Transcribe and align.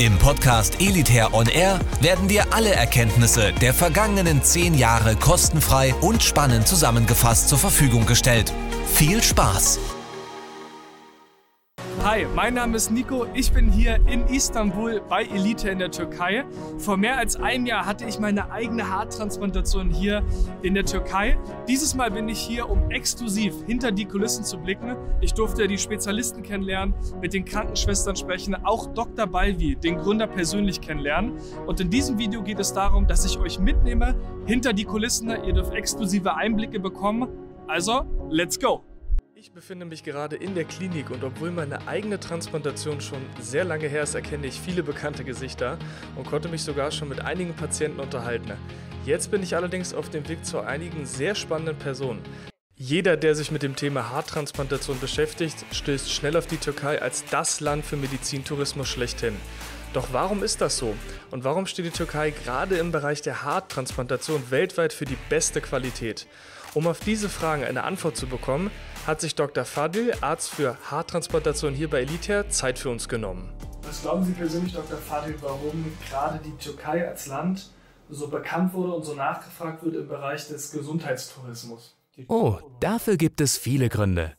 Im 0.00 0.16
Podcast 0.16 0.80
Elitair 0.80 1.34
On 1.34 1.46
Air 1.46 1.78
werden 2.00 2.26
dir 2.26 2.54
alle 2.54 2.70
Erkenntnisse 2.70 3.52
der 3.60 3.74
vergangenen 3.74 4.42
zehn 4.42 4.72
Jahre 4.72 5.14
kostenfrei 5.14 5.94
und 6.00 6.22
spannend 6.22 6.66
zusammengefasst 6.66 7.50
zur 7.50 7.58
Verfügung 7.58 8.06
gestellt. 8.06 8.50
Viel 8.94 9.22
Spaß! 9.22 9.99
Hi, 12.02 12.24
mein 12.34 12.54
Name 12.54 12.78
ist 12.78 12.90
Nico. 12.90 13.26
Ich 13.34 13.52
bin 13.52 13.70
hier 13.70 13.96
in 14.06 14.26
Istanbul 14.26 15.02
bei 15.06 15.24
Elite 15.24 15.68
in 15.68 15.78
der 15.78 15.90
Türkei. 15.90 16.46
Vor 16.78 16.96
mehr 16.96 17.18
als 17.18 17.36
einem 17.36 17.66
Jahr 17.66 17.84
hatte 17.84 18.06
ich 18.06 18.18
meine 18.18 18.50
eigene 18.50 18.88
Haartransplantation 18.88 19.90
hier 19.90 20.22
in 20.62 20.72
der 20.72 20.86
Türkei. 20.86 21.36
Dieses 21.68 21.94
Mal 21.94 22.10
bin 22.10 22.26
ich 22.30 22.38
hier, 22.38 22.70
um 22.70 22.90
exklusiv 22.90 23.54
hinter 23.66 23.92
die 23.92 24.06
Kulissen 24.06 24.44
zu 24.44 24.56
blicken. 24.56 24.96
Ich 25.20 25.34
durfte 25.34 25.68
die 25.68 25.76
Spezialisten 25.76 26.42
kennenlernen, 26.42 26.94
mit 27.20 27.34
den 27.34 27.44
Krankenschwestern 27.44 28.16
sprechen, 28.16 28.54
auch 28.64 28.86
Dr. 28.94 29.26
Balvi, 29.26 29.76
den 29.76 29.98
Gründer, 29.98 30.26
persönlich 30.26 30.80
kennenlernen. 30.80 31.34
Und 31.66 31.80
in 31.80 31.90
diesem 31.90 32.16
Video 32.16 32.42
geht 32.42 32.60
es 32.60 32.72
darum, 32.72 33.06
dass 33.06 33.26
ich 33.26 33.38
euch 33.38 33.58
mitnehme 33.58 34.14
hinter 34.46 34.72
die 34.72 34.84
Kulissen. 34.84 35.28
Ihr 35.28 35.52
dürft 35.52 35.74
exklusive 35.74 36.34
Einblicke 36.34 36.80
bekommen. 36.80 37.28
Also, 37.68 38.06
let's 38.30 38.58
go! 38.58 38.89
Ich 39.42 39.52
befinde 39.52 39.86
mich 39.86 40.04
gerade 40.04 40.36
in 40.36 40.54
der 40.54 40.66
Klinik 40.66 41.08
und 41.08 41.24
obwohl 41.24 41.50
meine 41.50 41.88
eigene 41.88 42.20
Transplantation 42.20 43.00
schon 43.00 43.24
sehr 43.40 43.64
lange 43.64 43.88
her 43.88 44.02
ist, 44.02 44.14
erkenne 44.14 44.46
ich 44.46 44.60
viele 44.60 44.82
bekannte 44.82 45.24
Gesichter 45.24 45.78
und 46.14 46.26
konnte 46.26 46.50
mich 46.50 46.62
sogar 46.62 46.90
schon 46.90 47.08
mit 47.08 47.22
einigen 47.22 47.54
Patienten 47.54 48.00
unterhalten. 48.00 48.52
Jetzt 49.06 49.30
bin 49.30 49.42
ich 49.42 49.56
allerdings 49.56 49.94
auf 49.94 50.10
dem 50.10 50.28
Weg 50.28 50.44
zu 50.44 50.60
einigen 50.60 51.06
sehr 51.06 51.34
spannenden 51.34 51.78
Personen. 51.78 52.20
Jeder, 52.76 53.16
der 53.16 53.34
sich 53.34 53.50
mit 53.50 53.62
dem 53.62 53.76
Thema 53.76 54.10
Haartransplantation 54.10 55.00
beschäftigt, 55.00 55.64
stößt 55.72 56.12
schnell 56.12 56.36
auf 56.36 56.46
die 56.46 56.58
Türkei 56.58 57.00
als 57.00 57.24
das 57.24 57.60
Land 57.60 57.86
für 57.86 57.96
Medizintourismus 57.96 58.88
schlechthin. 58.88 59.36
Doch 59.94 60.08
warum 60.12 60.42
ist 60.42 60.60
das 60.60 60.76
so? 60.76 60.94
Und 61.30 61.44
warum 61.44 61.64
steht 61.64 61.86
die 61.86 61.90
Türkei 61.90 62.30
gerade 62.30 62.76
im 62.76 62.92
Bereich 62.92 63.22
der 63.22 63.42
Haartransplantation 63.42 64.50
weltweit 64.50 64.92
für 64.92 65.06
die 65.06 65.18
beste 65.30 65.62
Qualität? 65.62 66.26
Um 66.72 66.86
auf 66.86 67.00
diese 67.00 67.28
Fragen 67.28 67.64
eine 67.64 67.82
Antwort 67.82 68.16
zu 68.16 68.28
bekommen, 68.28 68.70
hat 69.04 69.20
sich 69.20 69.34
Dr. 69.34 69.64
Fadil, 69.64 70.12
Arzt 70.20 70.50
für 70.50 70.76
Haartransplantation 70.88 71.74
hier 71.74 71.90
bei 71.90 72.02
Elitair, 72.02 72.48
Zeit 72.48 72.78
für 72.78 72.90
uns 72.90 73.08
genommen. 73.08 73.52
Was 73.82 74.02
glauben 74.02 74.24
Sie 74.24 74.32
persönlich, 74.32 74.72
Dr. 74.72 74.98
Fadil, 74.98 75.34
warum 75.40 75.92
gerade 76.08 76.38
die 76.44 76.56
Türkei 76.62 77.08
als 77.08 77.26
Land 77.26 77.70
so 78.08 78.28
bekannt 78.28 78.72
wurde 78.72 78.92
und 78.92 79.04
so 79.04 79.14
nachgefragt 79.14 79.82
wird 79.82 79.96
im 79.96 80.06
Bereich 80.06 80.46
des 80.46 80.70
Gesundheitstourismus? 80.70 81.96
Oh, 82.28 82.58
dafür 82.78 83.16
gibt 83.16 83.40
es 83.40 83.58
viele 83.58 83.88
Gründe. 83.88 84.34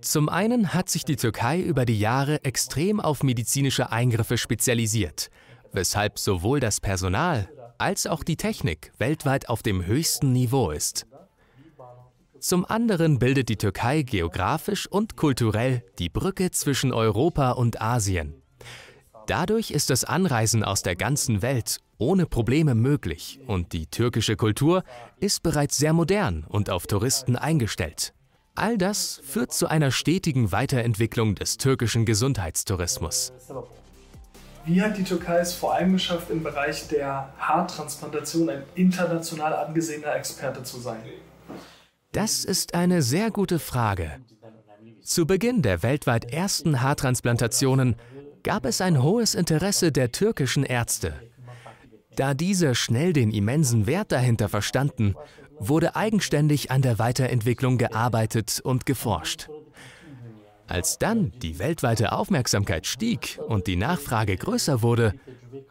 Zum 0.00 0.28
einen 0.28 0.72
hat 0.72 0.88
sich 0.88 1.04
die 1.04 1.16
Türkei 1.16 1.60
über 1.60 1.84
die 1.84 1.98
Jahre 1.98 2.44
extrem 2.44 3.00
auf 3.00 3.24
medizinische 3.24 3.90
Eingriffe 3.90 4.38
spezialisiert, 4.38 5.30
weshalb 5.72 6.20
sowohl 6.20 6.60
das 6.60 6.80
Personal 6.80 7.48
als 7.80 8.06
auch 8.06 8.22
die 8.22 8.36
Technik 8.36 8.92
weltweit 8.98 9.48
auf 9.48 9.62
dem 9.62 9.84
höchsten 9.86 10.32
Niveau 10.32 10.70
ist. 10.70 11.06
Zum 12.38 12.64
anderen 12.64 13.18
bildet 13.18 13.48
die 13.48 13.56
Türkei 13.56 14.02
geografisch 14.02 14.86
und 14.86 15.16
kulturell 15.16 15.84
die 15.98 16.08
Brücke 16.08 16.50
zwischen 16.50 16.92
Europa 16.92 17.52
und 17.52 17.82
Asien. 17.82 18.42
Dadurch 19.26 19.70
ist 19.70 19.90
das 19.90 20.04
Anreisen 20.04 20.64
aus 20.64 20.82
der 20.82 20.96
ganzen 20.96 21.42
Welt 21.42 21.78
ohne 21.98 22.26
Probleme 22.26 22.74
möglich 22.74 23.40
und 23.46 23.72
die 23.74 23.86
türkische 23.86 24.36
Kultur 24.36 24.82
ist 25.20 25.42
bereits 25.42 25.76
sehr 25.76 25.92
modern 25.92 26.44
und 26.48 26.70
auf 26.70 26.86
Touristen 26.86 27.36
eingestellt. 27.36 28.14
All 28.54 28.78
das 28.78 29.20
führt 29.22 29.52
zu 29.52 29.68
einer 29.68 29.90
stetigen 29.90 30.50
Weiterentwicklung 30.50 31.34
des 31.34 31.58
türkischen 31.58 32.06
Gesundheitstourismus. 32.06 33.32
Wie 34.70 34.80
hat 34.82 34.96
die 34.96 35.02
Türkei 35.02 35.38
es 35.38 35.52
vor 35.52 35.74
allem 35.74 35.94
geschafft, 35.94 36.30
im 36.30 36.44
Bereich 36.44 36.86
der 36.86 37.32
Haartransplantation 37.40 38.48
ein 38.50 38.62
international 38.76 39.52
angesehener 39.52 40.14
Experte 40.14 40.62
zu 40.62 40.78
sein? 40.78 41.00
Das 42.12 42.44
ist 42.44 42.72
eine 42.74 43.02
sehr 43.02 43.32
gute 43.32 43.58
Frage. 43.58 44.20
Zu 45.02 45.26
Beginn 45.26 45.62
der 45.62 45.82
weltweit 45.82 46.32
ersten 46.32 46.82
Haartransplantationen 46.82 47.96
gab 48.44 48.64
es 48.64 48.80
ein 48.80 49.02
hohes 49.02 49.34
Interesse 49.34 49.90
der 49.90 50.12
türkischen 50.12 50.62
Ärzte. 50.62 51.14
Da 52.14 52.32
diese 52.34 52.76
schnell 52.76 53.12
den 53.12 53.32
immensen 53.32 53.88
Wert 53.88 54.12
dahinter 54.12 54.48
verstanden, 54.48 55.16
wurde 55.58 55.96
eigenständig 55.96 56.70
an 56.70 56.82
der 56.82 57.00
Weiterentwicklung 57.00 57.76
gearbeitet 57.76 58.60
und 58.62 58.86
geforscht. 58.86 59.48
Als 60.70 60.98
dann 60.98 61.32
die 61.42 61.58
weltweite 61.58 62.12
Aufmerksamkeit 62.12 62.86
stieg 62.86 63.40
und 63.48 63.66
die 63.66 63.74
Nachfrage 63.74 64.36
größer 64.36 64.82
wurde, 64.82 65.14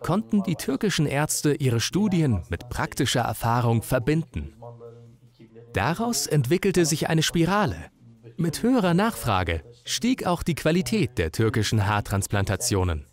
konnten 0.01 0.43
die 0.43 0.55
türkischen 0.55 1.05
Ärzte 1.05 1.53
ihre 1.53 1.79
Studien 1.79 2.43
mit 2.49 2.67
praktischer 2.67 3.21
Erfahrung 3.21 3.81
verbinden. 3.81 4.55
Daraus 5.71 6.27
entwickelte 6.27 6.85
sich 6.85 7.07
eine 7.07 7.23
Spirale. 7.23 7.77
Mit 8.35 8.61
höherer 8.61 8.93
Nachfrage 8.93 9.63
stieg 9.85 10.25
auch 10.25 10.43
die 10.43 10.55
Qualität 10.55 11.17
der 11.17 11.31
türkischen 11.31 11.87
Haartransplantationen. 11.87 13.05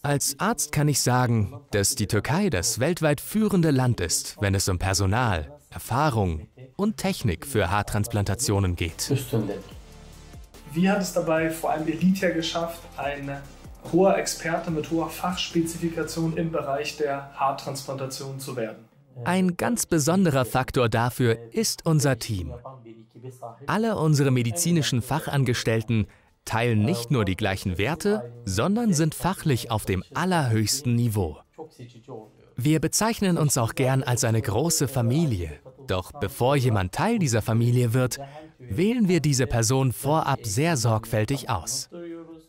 Als 0.00 0.36
Arzt 0.38 0.72
kann 0.72 0.88
ich 0.88 1.02
sagen, 1.02 1.60
dass 1.70 1.96
die 1.96 2.06
Türkei 2.06 2.48
das 2.48 2.80
weltweit 2.80 3.20
führende 3.20 3.72
Land 3.72 4.00
ist, 4.00 4.38
wenn 4.40 4.54
es 4.54 4.70
um 4.70 4.78
Personal, 4.78 5.54
Erfahrung 5.68 6.48
und 6.76 6.96
Technik 6.96 7.46
für 7.46 7.70
Haartransplantationen 7.70 8.74
geht. 8.74 9.12
Wie 10.72 10.88
hat 10.88 11.02
es 11.02 11.12
dabei 11.12 11.50
vor 11.50 11.70
allem 11.70 11.88
Elitia 11.88 12.30
geschafft, 12.30 12.80
ein 12.96 13.38
hoher 13.92 14.16
Experte 14.16 14.70
mit 14.70 14.90
hoher 14.90 15.10
Fachspezifikation 15.10 16.36
im 16.36 16.52
Bereich 16.52 16.96
der 16.96 17.32
Haartransplantation 17.34 18.38
zu 18.38 18.54
werden? 18.56 18.88
Ein 19.24 19.56
ganz 19.56 19.86
besonderer 19.86 20.44
Faktor 20.44 20.88
dafür 20.88 21.36
ist 21.52 21.84
unser 21.86 22.18
Team. 22.18 22.54
Alle 23.66 23.96
unsere 23.96 24.30
medizinischen 24.30 25.02
Fachangestellten 25.02 26.06
teilen 26.44 26.84
nicht 26.84 27.10
nur 27.10 27.24
die 27.24 27.36
gleichen 27.36 27.76
Werte, 27.76 28.32
sondern 28.44 28.94
sind 28.94 29.14
fachlich 29.14 29.70
auf 29.70 29.84
dem 29.84 30.04
allerhöchsten 30.14 30.94
Niveau. 30.94 31.38
Wir 32.56 32.80
bezeichnen 32.80 33.38
uns 33.38 33.58
auch 33.58 33.74
gern 33.74 34.02
als 34.02 34.24
eine 34.24 34.40
große 34.40 34.86
Familie. 34.86 35.58
Doch 35.86 36.12
bevor 36.12 36.56
jemand 36.56 36.92
Teil 36.92 37.18
dieser 37.18 37.42
Familie 37.42 37.94
wird, 37.94 38.18
wählen 38.60 39.08
wir 39.08 39.20
diese 39.20 39.46
Person 39.46 39.92
vorab 39.92 40.40
sehr 40.44 40.76
sorgfältig 40.76 41.48
aus. 41.48 41.88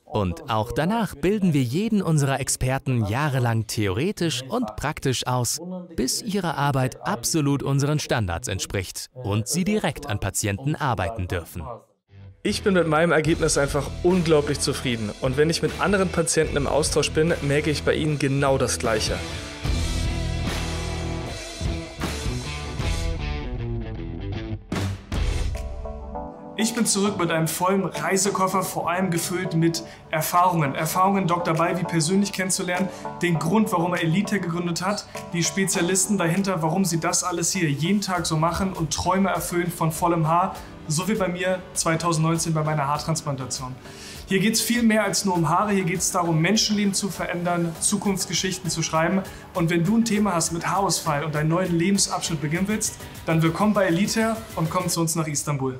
Und 0.03 0.49
auch 0.49 0.73
danach 0.73 1.15
bilden 1.15 1.53
wir 1.53 1.63
jeden 1.63 2.01
unserer 2.01 2.41
Experten 2.41 3.05
jahrelang 3.05 3.67
theoretisch 3.67 4.43
und 4.43 4.75
praktisch 4.75 5.25
aus, 5.25 5.61
bis 5.95 6.21
ihre 6.21 6.57
Arbeit 6.57 7.07
absolut 7.07 7.63
unseren 7.63 7.97
Standards 7.97 8.49
entspricht 8.49 9.09
und 9.13 9.47
sie 9.47 9.63
direkt 9.63 10.07
an 10.07 10.19
Patienten 10.19 10.75
arbeiten 10.75 11.29
dürfen. 11.29 11.63
Ich 12.43 12.63
bin 12.63 12.73
mit 12.73 12.87
meinem 12.87 13.11
Ergebnis 13.11 13.57
einfach 13.57 13.89
unglaublich 14.03 14.59
zufrieden 14.59 15.11
und 15.21 15.37
wenn 15.37 15.49
ich 15.49 15.61
mit 15.61 15.79
anderen 15.79 16.09
Patienten 16.09 16.57
im 16.57 16.67
Austausch 16.67 17.11
bin, 17.11 17.33
merke 17.43 17.69
ich 17.69 17.83
bei 17.83 17.93
ihnen 17.93 18.19
genau 18.19 18.57
das 18.57 18.79
Gleiche. 18.79 19.15
Ich 26.61 26.75
bin 26.75 26.85
zurück 26.85 27.17
mit 27.17 27.31
einem 27.31 27.47
vollen 27.47 27.85
Reisekoffer, 27.85 28.61
vor 28.61 28.87
allem 28.87 29.09
gefüllt 29.09 29.55
mit 29.55 29.81
Erfahrungen. 30.11 30.75
Erfahrungen, 30.75 31.25
Dr. 31.25 31.55
Balvi 31.55 31.83
persönlich 31.83 32.31
kennenzulernen, 32.33 32.87
den 33.23 33.39
Grund, 33.39 33.71
warum 33.71 33.95
er 33.95 34.03
Elite 34.03 34.39
gegründet 34.39 34.85
hat, 34.85 35.07
die 35.33 35.43
Spezialisten 35.43 36.19
dahinter, 36.19 36.61
warum 36.61 36.85
sie 36.85 36.99
das 36.99 37.23
alles 37.23 37.51
hier 37.51 37.67
jeden 37.67 38.01
Tag 38.01 38.27
so 38.27 38.37
machen 38.37 38.73
und 38.73 38.93
Träume 38.93 39.29
erfüllen 39.29 39.71
von 39.71 39.91
vollem 39.91 40.27
Haar, 40.27 40.55
so 40.87 41.07
wie 41.07 41.15
bei 41.15 41.29
mir 41.29 41.63
2019 41.73 42.53
bei 42.53 42.63
meiner 42.63 42.85
Haartransplantation. 42.85 43.75
Hier 44.27 44.39
geht 44.39 44.53
es 44.53 44.61
viel 44.61 44.83
mehr 44.83 45.03
als 45.03 45.25
nur 45.25 45.33
um 45.33 45.49
Haare, 45.49 45.71
hier 45.71 45.83
geht 45.83 45.97
es 45.97 46.11
darum, 46.11 46.41
Menschenleben 46.41 46.93
zu 46.93 47.09
verändern, 47.09 47.75
Zukunftsgeschichten 47.79 48.69
zu 48.69 48.83
schreiben. 48.83 49.23
Und 49.55 49.71
wenn 49.71 49.83
du 49.83 49.97
ein 49.97 50.05
Thema 50.05 50.35
hast 50.35 50.53
mit 50.53 50.67
Haarausfall 50.67 51.25
und 51.25 51.33
deinen 51.33 51.49
neuen 51.49 51.75
Lebensabschnitt 51.75 52.39
beginnen 52.39 52.67
willst, 52.67 52.97
dann 53.25 53.41
willkommen 53.41 53.73
bei 53.73 53.87
Elite 53.87 54.37
und 54.55 54.69
komm 54.69 54.87
zu 54.89 55.01
uns 55.01 55.15
nach 55.15 55.27
Istanbul. 55.27 55.79